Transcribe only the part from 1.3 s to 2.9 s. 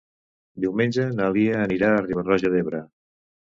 Lia anirà a Riba-roja d'Ebre.